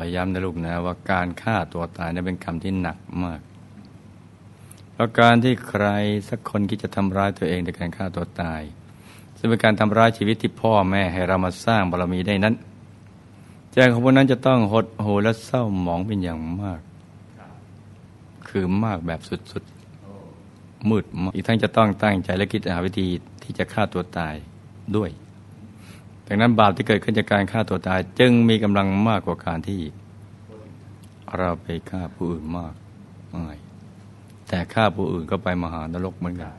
[0.00, 3.40] อย้ำนะลูกนะว่าการฆ่าตัวตายนั้นเป็นกรรมที่หนักมาก
[4.92, 5.86] เพราะการที่ใคร
[6.28, 8.62] สักคนคิดจะทำร้ายตัวเองในการฆ่าตัวตาย
[9.38, 12.54] ซึ่งเป็นการทำร้ายชีวิตที่พ่อแม่ให้เรามาสร้างบารมีได้นั้น
[13.72, 16.80] ใจของพวกนั้นจะต้องหดหูและเศร้าหมองเป็นอย่างมาก
[18.48, 23.06] คือมากแบบสุดๆมืดมอีกทั้งจะต้องตั้งใจและคิดหาวิธี
[23.42, 24.34] ที่จะฆ่าตัวตาย
[24.96, 25.10] ด้วย
[26.26, 29.80] ดังนั้นบาปที่เกิดขึ้นจากการฆ่าตัวตาย จึงมีกำลังมากกว่าการที่
[31.38, 32.74] เราไปฆ่าผู้อื่นมาก
[33.30, 33.54] ไม่
[34.48, 36.52] แต่ฆ่าผู้อื่นก็ไปมหานรกเหมือนกัน